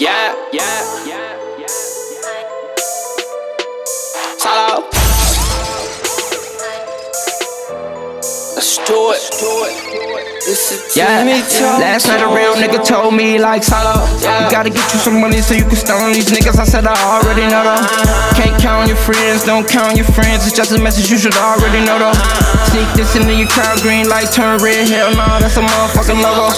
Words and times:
Yeah, 0.00 0.34
yeah, 0.52 1.06
yeah. 1.06 1.28
Let's 8.54 8.78
do 8.78 9.12
it. 9.12 9.30
Do 9.40 9.64
it. 9.64 9.87
Yeah, 10.96 11.28
last 11.76 12.08
night 12.08 12.24
a 12.24 12.28
real 12.32 12.56
nigga 12.56 12.80
told 12.80 13.12
me 13.12 13.36
like 13.36 13.60
solo. 13.60 14.00
You 14.16 14.48
gotta 14.48 14.70
get 14.70 14.80
you 14.96 14.98
some 14.98 15.20
money 15.20 15.44
so 15.44 15.52
you 15.52 15.68
can 15.68 15.76
stone 15.76 16.16
these 16.16 16.32
niggas. 16.32 16.56
I 16.56 16.64
said 16.64 16.86
I 16.88 16.96
already 16.96 17.44
know 17.44 17.68
though. 17.68 17.84
Can't 18.32 18.56
count 18.56 18.84
on 18.84 18.88
your 18.88 18.96
friends, 18.96 19.44
don't 19.44 19.68
count 19.68 20.00
your 20.00 20.08
friends. 20.08 20.46
It's 20.46 20.56
just 20.56 20.72
a 20.72 20.80
message 20.80 21.10
you 21.10 21.18
should 21.18 21.36
already 21.36 21.84
know 21.84 21.98
though. 21.98 22.16
Sneak 22.72 22.88
this 22.96 23.12
into 23.12 23.34
your 23.34 23.48
crowd, 23.52 23.76
green 23.84 24.08
light 24.08 24.32
turn 24.32 24.56
red. 24.64 24.88
Hell 24.88 25.12
no, 25.12 25.26
that's 25.36 25.58
a 25.58 25.64
motherfucking 25.64 26.16
logo. 26.16 26.48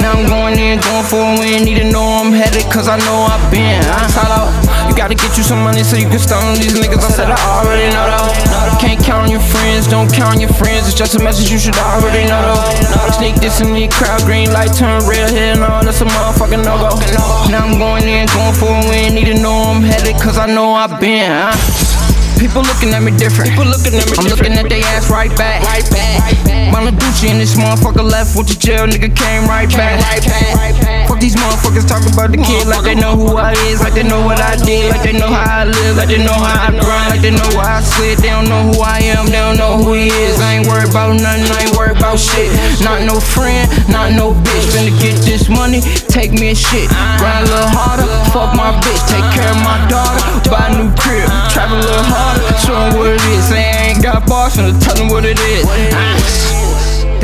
Now 0.00 0.16
I'm 0.16 0.24
going 0.24 0.56
in, 0.56 0.80
going 0.80 1.04
for 1.04 1.20
a 1.20 1.36
win. 1.36 1.64
Need 1.68 1.84
to 1.84 1.88
know 1.90 2.24
I'm 2.24 2.32
headed, 2.32 2.64
cause 2.72 2.86
I 2.86 2.96
know 3.04 3.28
I've 3.28 3.44
been. 3.50 3.82
I'm 3.92 4.08
solo. 4.08 4.48
You 4.88 4.94
gotta 4.94 5.18
get 5.18 5.36
you 5.36 5.42
some 5.42 5.60
money 5.60 5.82
so 5.82 5.96
you 5.98 6.06
can 6.06 6.22
stone 6.22 6.54
these 6.54 6.72
niggas. 6.72 7.02
I 7.02 7.10
said 7.10 7.28
I 7.28 7.36
already 7.60 7.73
friends, 9.74 9.88
don't 9.88 10.12
count 10.12 10.40
your 10.40 10.52
friends. 10.54 10.86
It's 10.86 10.94
just 10.94 11.16
a 11.16 11.22
message 11.22 11.50
you 11.50 11.58
should 11.58 11.76
already 11.76 12.28
know 12.28 12.54
though. 12.54 13.10
Sneak 13.18 13.36
this 13.36 13.60
in 13.60 13.72
the 13.72 13.88
crowd, 13.88 14.22
green 14.22 14.52
light 14.52 14.72
turn 14.74 15.02
red, 15.06 15.30
hell 15.30 15.56
no, 15.58 15.82
that's 15.82 16.00
a 16.00 16.04
motherfucking 16.04 16.64
no 16.64 16.78
go. 16.78 16.90
Now 17.50 17.66
I'm 17.66 17.78
going 17.78 18.04
in, 18.08 18.26
going 18.28 18.54
for 18.54 18.70
a 18.70 18.88
win, 18.88 19.14
need 19.14 19.26
to 19.26 19.34
know 19.34 19.74
I'm 19.74 19.82
headed, 19.82 20.14
cause 20.22 20.38
I 20.38 20.46
know 20.46 20.74
I've 20.74 21.00
been. 21.00 21.30
Huh? 21.30 22.04
People 22.38 22.62
looking 22.62 22.90
at 22.90 23.02
me 23.02 23.14
different. 23.16 23.50
People 23.50 23.66
looking 23.66 23.94
at 23.94 24.06
me 24.10 24.14
I'm 24.18 24.26
different. 24.26 24.52
looking 24.52 24.54
at 24.58 24.68
they 24.68 24.82
ass 24.94 25.08
right 25.08 25.30
back. 25.38 25.62
Right 25.64 25.86
back. 25.90 26.18
Mama 26.74 26.90
Gucci 26.90 27.30
and 27.30 27.38
this 27.38 27.54
motherfucker 27.54 28.02
left 28.02 28.36
with 28.36 28.50
the 28.50 28.58
jail, 28.58 28.86
nigga 28.90 29.08
came 29.14 29.46
right 29.46 29.70
back. 29.70 30.02
Right 30.02 30.24
back. 30.26 30.54
Right 30.58 30.76
back. 30.82 31.08
Fuck 31.08 31.20
these 31.20 31.36
motherfuckers 31.36 31.86
talking 31.86 32.10
about 32.12 32.34
the 32.34 32.42
kid 32.42 32.66
like 32.66 32.82
they 32.82 32.98
know 32.98 33.14
who 33.14 33.38
I 33.38 33.54
is, 33.70 33.80
like 33.80 33.94
they 33.94 34.02
know 34.02 34.26
what 34.26 34.42
I 34.42 34.58
did, 34.58 34.90
like 34.90 35.02
they 35.06 35.14
know 35.14 35.30
how 35.30 35.62
I 35.62 35.64
live, 35.64 35.96
like 35.96 36.10
they 36.10 36.18
know 36.18 36.34
how 36.34 36.68
I 36.68 36.74
grind, 36.74 37.08
like 37.14 37.22
they 37.22 37.30
know 37.30 37.48
why 37.54 37.78
I 37.78 37.80
slid. 37.80 38.18
They 38.18 38.34
don't 38.34 38.50
know 38.50 38.66
who 38.66 38.82
I 38.82 38.98
am, 39.14 39.30
they 39.30 39.38
don't 39.38 39.53
about 40.94 41.18
nothing, 41.18 41.50
I 41.50 41.66
ain't 41.66 41.74
worried 41.74 41.98
about 41.98 42.22
shit. 42.22 42.54
Not 42.78 43.02
no 43.02 43.18
friend, 43.18 43.66
not 43.90 44.14
no 44.14 44.30
bitch. 44.30 44.70
Finna 44.70 44.94
get 45.02 45.18
this 45.26 45.50
money, 45.50 45.82
take 46.06 46.30
me 46.30 46.50
a 46.50 46.54
shit. 46.54 46.86
Grind 47.18 47.50
a 47.50 47.50
little 47.50 47.66
harder, 47.74 48.06
fuck 48.30 48.54
my 48.54 48.70
bitch, 48.78 49.02
take 49.10 49.26
care 49.34 49.50
of 49.50 49.58
my 49.66 49.74
daughter, 49.90 50.22
buy 50.46 50.70
a 50.70 50.78
new 50.78 50.86
crib, 50.94 51.26
travel 51.50 51.78
a 51.78 51.82
little 51.82 52.06
harder, 52.06 52.46
show 52.62 52.78
them 52.78 52.94
what 52.94 53.10
it 53.10 53.22
is. 53.34 53.50
I 53.50 53.90
ain't 53.90 54.06
got 54.06 54.22
bars, 54.30 54.54
finna 54.54 54.70
tell 54.78 54.94
them 54.94 55.10
what 55.10 55.24
it 55.26 55.38
is. 55.50 55.66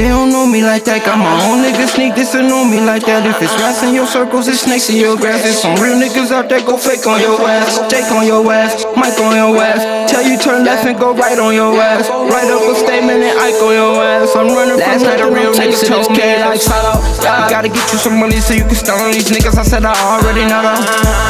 They 0.00 0.08
don't 0.08 0.32
know 0.32 0.48
me 0.48 0.64
like 0.64 0.88
that. 0.88 1.04
Got 1.04 1.20
my 1.20 1.28
own 1.44 1.60
niggas 1.60 1.92
sneak 1.92 2.16
this 2.16 2.32
and 2.32 2.48
know 2.48 2.64
me 2.64 2.80
like 2.80 3.04
that. 3.04 3.20
If 3.28 3.36
it's 3.44 3.52
rats 3.60 3.84
in 3.84 3.92
your 3.92 4.08
circles, 4.08 4.48
it's 4.48 4.64
snakes 4.64 4.88
in 4.88 4.96
your 4.96 5.12
grass. 5.20 5.44
There's 5.44 5.60
some 5.60 5.76
real 5.76 5.92
niggas 5.92 6.32
out 6.32 6.48
there 6.48 6.64
go 6.64 6.80
fake 6.80 7.04
on 7.04 7.20
your 7.20 7.36
ass. 7.44 7.84
Jake 7.92 8.08
on 8.08 8.24
your 8.24 8.40
ass, 8.48 8.80
Mike 8.96 9.20
on 9.20 9.36
your 9.36 9.52
ass. 9.60 9.84
Tell 10.08 10.24
you 10.24 10.40
turn 10.40 10.64
left 10.64 10.88
and 10.88 10.96
go 10.96 11.12
right 11.12 11.36
on 11.36 11.52
your 11.52 11.76
ass. 11.76 12.08
Write 12.08 12.48
up 12.48 12.64
a 12.64 12.72
statement 12.80 13.20
and 13.28 13.36
Ike 13.44 13.60
on 13.60 13.76
your 13.76 14.00
ass. 14.00 14.32
I'm 14.32 14.48
running 14.48 14.80
Last 14.80 15.04
from 15.04 15.12
night 15.12 15.20
a 15.20 15.28
real 15.28 15.52
nigga 15.52 15.76
told 15.84 16.16
me 16.16 16.24
like 16.48 16.64
solo. 16.64 16.96
You 17.20 17.52
gotta 17.52 17.68
get 17.68 17.84
you 17.92 18.00
some 18.00 18.16
money 18.16 18.40
so 18.40 18.56
you 18.56 18.64
can 18.64 18.80
stone 18.80 19.12
these 19.12 19.28
niggas. 19.28 19.60
I 19.60 19.68
said 19.68 19.84
I 19.84 19.92
already 20.16 20.48
know 20.48 20.64
though. 20.64 20.80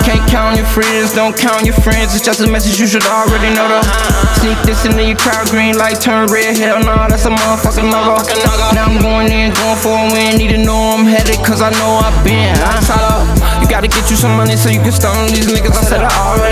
Can't 0.07 0.23
count 0.31 0.55
your 0.55 0.71
friends, 0.71 1.11
don't 1.11 1.35
count 1.35 1.67
your 1.67 1.75
friends. 1.83 2.15
It's 2.15 2.23
just 2.23 2.39
a 2.39 2.47
message 2.47 2.79
you 2.79 2.87
should 2.87 3.03
already 3.03 3.51
know 3.51 3.67
though. 3.67 3.87
Sneak 4.39 4.63
this 4.63 4.87
into 4.87 5.03
your 5.03 5.19
crowd, 5.19 5.51
green 5.51 5.75
light 5.75 5.99
turn 5.99 6.31
red. 6.31 6.55
Hell 6.55 6.79
no, 6.87 7.11
that's 7.11 7.27
a 7.27 7.35
motherfucking 7.35 7.91
no 7.91 8.15
Now 8.75 8.87
I'm 8.91 9.01
going 9.01 9.31
in, 9.31 9.55
going 9.55 9.79
for 9.79 9.95
a 9.95 10.07
win. 10.11 10.39
Need 10.39 10.51
to 10.51 10.59
know 10.59 10.97
I'm 10.99 11.07
headed, 11.07 11.37
cause 11.47 11.63
I 11.63 11.71
know 11.71 12.01
I've 12.03 12.17
been. 12.25 12.57
I'm 12.67 12.83
solo. 12.83 13.23
You 13.63 13.69
gotta 13.71 13.87
get 13.87 14.11
you 14.11 14.17
some 14.17 14.35
money 14.35 14.57
so 14.57 14.69
you 14.71 14.81
can 14.81 14.91
stone 14.91 15.29
these 15.31 15.47
niggas. 15.47 15.79
I 15.79 15.85
said 15.87 16.03
I 16.03 16.11
already 16.27 16.50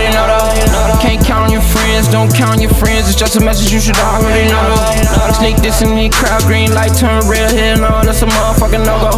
count 2.38 2.62
your 2.62 2.70
friends. 2.78 3.10
It's 3.10 3.18
just 3.18 3.34
a 3.34 3.42
message 3.42 3.74
you 3.74 3.82
should 3.82 3.98
already 3.98 4.46
know 4.46 4.62
though. 4.70 5.34
Sneak 5.42 5.58
this 5.58 5.82
in 5.82 5.98
the 5.98 6.06
crowd, 6.14 6.42
green 6.46 6.70
light 6.72 6.94
turn 6.94 7.26
red. 7.26 7.50
Hell 7.50 7.82
no, 7.82 7.90
that's 8.06 8.22
a 8.22 8.26
motherfucking 8.30 8.86
no 8.86 8.94
go. 9.02 9.10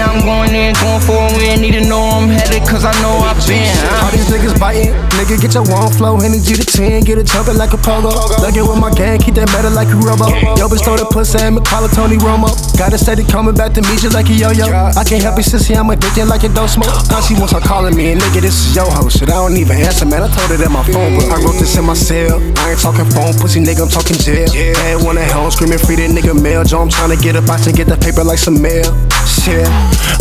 Now 0.00 0.16
I'm 0.16 0.24
going 0.24 0.56
in, 0.56 0.72
going 0.80 1.04
for 1.04 1.20
a 1.20 1.28
win. 1.36 1.60
Need 1.60 1.76
to 1.76 1.84
know 1.84 2.00
I'm 2.00 2.32
headed, 2.32 2.64
cause 2.64 2.88
I 2.88 2.96
know 3.04 3.20
I've 3.20 3.36
been. 3.44 3.68
All 4.00 4.10
these 4.10 4.26
niggas 4.32 4.56
biting, 4.56 4.96
nigga, 5.20 5.36
get 5.36 5.52
your 5.52 5.68
one 5.68 5.92
flow, 5.92 6.16
energy 6.24 6.56
to 6.56 6.64
10, 6.64 7.04
get 7.04 7.20
it 7.20 7.28
jumping 7.28 7.60
like 7.60 7.76
a 7.76 7.80
pogo. 7.84 8.16
Lug 8.40 8.56
it 8.56 8.64
with 8.64 8.80
my 8.80 8.90
gang, 8.90 9.20
keep 9.20 9.36
that 9.36 9.52
metal 9.52 9.70
like 9.70 9.92
a 9.92 9.98
robo. 10.00 10.32
Yo, 10.56 10.64
bitch, 10.66 10.82
throw 10.82 10.96
the 10.96 11.04
pussy 11.04 11.38
and 11.44 11.60
call 11.68 11.84
it 11.84 11.92
Tony 11.92 12.16
Romo. 12.16 12.48
Gotta 12.80 12.96
steady 12.96 13.24
coming 13.24 13.54
back 13.54 13.76
to 13.76 13.82
meet 13.92 14.02
you 14.02 14.08
like 14.08 14.28
a 14.32 14.34
yo 14.34 14.50
yo. 14.56 14.72
I 14.72 15.04
can't 15.04 15.22
help 15.22 15.36
it, 15.36 15.44
sissy, 15.44 15.76
I'm 15.76 15.92
addicted 15.92 16.26
like 16.26 16.44
it 16.44 16.56
don't 16.56 16.72
smoke. 16.72 16.88
Now 17.12 17.20
she 17.20 17.36
wants 17.36 17.52
her 17.52 17.60
calling 17.60 17.94
me, 17.94 18.12
and 18.12 18.20
nigga, 18.20 18.40
this 18.40 18.56
is 18.56 18.74
your 18.74 18.88
host. 18.88 19.20
Shit, 19.20 19.28
I 19.28 19.36
don't 19.36 19.56
even 19.56 19.76
answer, 19.76 20.06
man. 20.08 20.24
I 20.24 20.32
told 20.32 20.48
her 20.48 20.56
that 20.56 20.72
my 20.72 20.82
phone, 20.88 21.20
but 21.20 21.28
I 21.28 21.36
wrote 21.44 21.60
this 21.60 21.76
in 21.76 21.84
my 21.84 21.94
cell. 21.94 22.40
I 22.58 22.70
ain't 22.72 22.80
talking 22.80 23.08
phone, 23.10 23.34
pussy 23.38 23.60
nigga, 23.60 23.82
I'm 23.82 23.88
talking 23.88 24.16
jail. 24.16 24.48
Yeah. 24.52 24.72
Bad 24.74 25.04
one 25.04 25.18
at 25.18 25.30
home, 25.30 25.50
screaming 25.50 25.78
free 25.78 25.96
that 25.96 26.10
nigga 26.10 26.34
mail. 26.34 26.64
Joe, 26.64 26.80
I'm 26.82 26.88
trying 26.88 27.10
to 27.10 27.20
get 27.20 27.36
up 27.36 27.48
out 27.48 27.66
and 27.66 27.76
get 27.76 27.86
the 27.86 27.96
paper 27.96 28.24
like 28.24 28.38
some 28.38 28.60
mail. 28.60 28.88
Shit, 29.24 29.66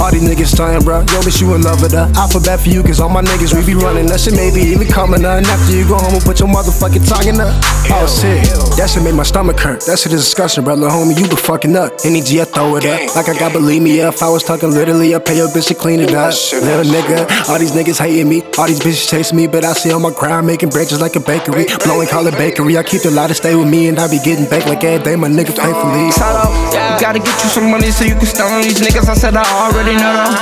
all 0.03 0.11
these 0.11 0.27
niggas 0.27 0.51
stunning, 0.51 0.83
bro. 0.83 0.99
Yo, 1.15 1.23
bitch, 1.23 1.39
you 1.39 1.55
in 1.55 1.61
love 1.61 1.81
with 1.81 1.93
her. 1.93 2.11
Alphabet 2.19 2.59
for 2.59 2.67
you, 2.67 2.83
cause 2.83 2.99
all 2.99 3.07
my 3.07 3.21
niggas, 3.21 3.55
we 3.55 3.63
be 3.65 3.73
running. 3.73 4.05
That 4.07 4.19
shit 4.19 4.35
maybe 4.35 4.59
even 4.59 4.87
coming 4.87 5.23
up. 5.23 5.39
And 5.39 5.47
after 5.47 5.71
you 5.71 5.87
go 5.87 5.95
home 5.95 6.13
and 6.13 6.23
put 6.23 6.43
your 6.43 6.49
motherfucking 6.49 7.07
tongue 7.07 7.27
in 7.31 7.39
her. 7.39 7.47
Oh, 7.95 8.03
shit. 8.03 8.43
That 8.75 8.91
shit 8.91 9.03
made 9.03 9.15
my 9.15 9.23
stomach 9.23 9.57
hurt. 9.59 9.85
That 9.87 9.99
shit 9.99 10.11
is 10.11 10.27
disgusting, 10.27 10.65
bro. 10.65 10.75
Little 10.75 10.91
homie, 10.91 11.15
you 11.15 11.23
been 11.27 11.39
fucking 11.39 11.75
up. 11.77 12.03
Any 12.03 12.19
G, 12.19 12.41
I 12.41 12.45
throw 12.45 12.75
it 12.75 12.85
up. 12.85 13.15
Like 13.15 13.29
I 13.31 13.39
got 13.39 13.53
believe 13.53 13.81
me, 13.81 13.97
yeah, 13.97 14.09
if 14.09 14.21
I 14.21 14.29
was 14.29 14.43
talking 14.43 14.71
literally, 14.71 15.15
I'd 15.15 15.23
pay 15.23 15.37
your 15.37 15.47
bitch 15.47 15.71
to 15.71 15.75
clean 15.75 16.01
it 16.01 16.11
up. 16.11 16.35
Little 16.51 16.83
nigga, 16.83 17.23
all 17.47 17.57
these 17.57 17.71
niggas 17.71 17.99
hating 17.99 18.27
me. 18.27 18.43
All 18.59 18.67
these 18.67 18.83
bitches 18.83 19.07
chasing 19.07 19.37
me, 19.37 19.47
but 19.47 19.63
I 19.63 19.71
see 19.71 19.93
on 19.93 20.01
my 20.01 20.11
grind 20.11 20.45
making 20.45 20.69
branches 20.69 20.99
like 20.99 21.15
a 21.15 21.21
bakery. 21.21 21.65
Blowing 21.85 22.09
call 22.09 22.27
it 22.27 22.35
bakery. 22.35 22.77
I 22.77 22.83
keep 22.83 23.03
the 23.03 23.11
light 23.11 23.27
to 23.27 23.35
stay 23.35 23.55
with 23.55 23.69
me, 23.69 23.87
and 23.87 23.97
I 23.99 24.09
be 24.11 24.19
getting 24.19 24.49
baked 24.49 24.67
like 24.67 24.83
every 24.83 25.03
day. 25.03 25.15
My 25.15 25.29
niggas 25.29 25.55
faithfully. 25.55 26.11
Solo. 26.11 26.51
Gotta 26.99 27.19
get 27.19 27.35
you 27.39 27.49
some 27.49 27.71
money 27.71 27.91
so 27.91 28.03
you 28.03 28.15
can 28.15 28.25
stone 28.25 28.63
these 28.63 28.81
niggas. 28.81 29.07
I 29.07 29.13
said 29.13 29.35
I 29.37 29.45
already 29.63 29.92
know 29.95 30.11
though. 30.13 30.33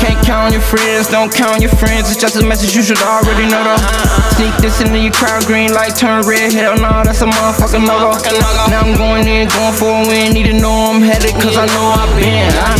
Can't 0.00 0.20
count 0.24 0.48
on 0.48 0.52
your 0.52 0.64
friends, 0.64 1.08
don't 1.08 1.32
count 1.32 1.56
on 1.56 1.62
your 1.62 1.74
friends. 1.76 2.10
It's 2.10 2.20
just 2.20 2.36
a 2.36 2.44
message 2.44 2.74
you 2.74 2.82
should 2.82 3.00
already 3.02 3.48
know 3.48 3.62
though. 3.64 3.82
Sneak 4.36 4.54
this 4.62 4.80
into 4.80 4.98
your 4.98 5.12
crowd, 5.12 5.44
green 5.44 5.72
light 5.72 5.96
turn 5.96 6.26
red. 6.26 6.52
Hell 6.52 6.76
no, 6.76 7.02
that's 7.04 7.22
a 7.22 7.26
motherfucking 7.26 7.84
no. 7.84 8.14
Now 8.70 8.84
I'm 8.84 8.96
going 8.96 9.26
in, 9.26 9.48
going 9.48 9.74
for 9.74 9.90
a 9.90 10.06
win. 10.06 10.32
Need 10.32 10.46
to 10.52 10.56
know 10.58 10.92
I'm 10.92 11.02
headed, 11.02 11.34
cause 11.40 11.56
I 11.56 11.66
know 11.66 11.86
I've 11.96 12.12
been. 12.16 12.52
I'm. 12.62 12.78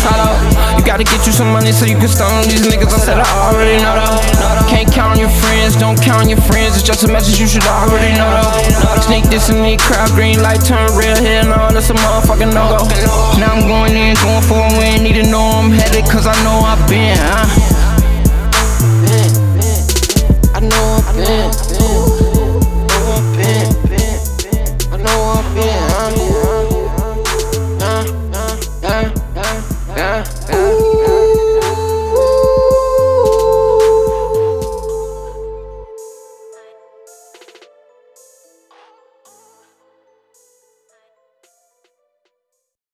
You 0.79 0.85
gotta 0.85 1.05
get 1.05 1.27
you 1.27 1.33
some 1.33 1.53
money 1.53 1.73
so 1.73 1.85
you 1.85 1.97
can 1.97 2.09
stone 2.09 2.45
these 2.45 2.63
niggas. 2.63 2.93
I 2.95 2.99
said 2.99 3.19
I 3.19 3.27
already 3.51 3.83
know 3.83 3.95
though. 3.99 4.38
On 5.19 5.23
your 5.23 5.35
friends, 5.43 5.75
don't 5.75 6.01
count 6.01 6.29
your 6.29 6.41
friends. 6.43 6.77
It's 6.77 6.87
just 6.87 7.03
a 7.03 7.09
message 7.09 7.41
you 7.41 7.49
should 7.49 7.65
already 7.65 8.17
know. 8.17 8.41
Sneak 9.03 9.25
this 9.25 9.51
in 9.51 9.65
the 9.65 9.77
crowd, 9.77 10.11
green 10.11 10.41
light 10.41 10.65
turn 10.65 10.97
red. 10.97 11.19
Hell 11.19 11.47
no, 11.47 11.75
that's 11.75 11.91
a 11.91 11.95
motherfucking 11.95 12.55
no 12.55 12.79
go. 12.79 12.87
Now 13.37 13.53
I'm 13.53 13.67
going 13.67 13.97
in, 13.97 14.15
going 14.23 14.43
for 14.43 14.55
a 14.55 14.79
win. 14.79 15.03
Need 15.03 15.15
to 15.15 15.29
know 15.29 15.43
I'm 15.43 15.73
headed, 15.73 16.05
cause 16.05 16.29
I 16.29 16.41
know 16.45 16.61
I've 16.63 16.89
been. 16.89 17.19
Huh? 17.19 17.49
I 20.55 20.61
know 20.61 21.01
I've 21.05 21.17
been. 21.17 21.68